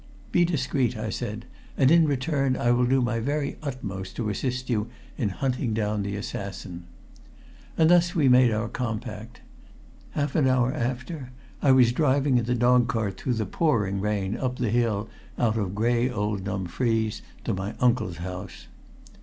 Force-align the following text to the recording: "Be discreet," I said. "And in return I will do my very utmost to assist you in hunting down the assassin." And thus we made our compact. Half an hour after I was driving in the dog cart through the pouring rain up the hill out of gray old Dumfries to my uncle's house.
"Be 0.31 0.45
discreet," 0.45 0.97
I 0.97 1.11
said. 1.11 1.45
"And 1.77 1.91
in 1.91 2.07
return 2.07 2.57
I 2.57 2.71
will 2.71 2.87
do 2.87 3.03
my 3.03 3.19
very 3.19 3.57
utmost 3.61 4.15
to 4.15 4.29
assist 4.29 4.67
you 4.67 4.89
in 5.15 5.29
hunting 5.29 5.75
down 5.75 6.01
the 6.01 6.15
assassin." 6.15 6.85
And 7.77 7.87
thus 7.91 8.15
we 8.15 8.27
made 8.27 8.49
our 8.51 8.67
compact. 8.67 9.41
Half 10.17 10.33
an 10.35 10.47
hour 10.47 10.73
after 10.73 11.29
I 11.61 11.71
was 11.71 11.91
driving 11.93 12.39
in 12.39 12.45
the 12.45 12.55
dog 12.55 12.87
cart 12.87 13.21
through 13.21 13.33
the 13.35 13.45
pouring 13.45 13.99
rain 14.01 14.35
up 14.35 14.55
the 14.55 14.71
hill 14.71 15.07
out 15.37 15.55
of 15.55 15.75
gray 15.75 16.09
old 16.09 16.45
Dumfries 16.45 17.21
to 17.43 17.53
my 17.53 17.75
uncle's 17.79 18.17
house. 18.17 18.65